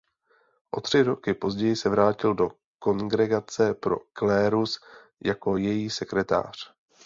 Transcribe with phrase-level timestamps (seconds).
[0.71, 4.79] O tři roky později se vrátil do Kongregace pro klérus
[5.23, 6.73] jako její sekretář.